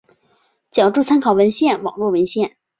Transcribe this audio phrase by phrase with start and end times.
[0.71, 2.57] 脚注参考文献网络文献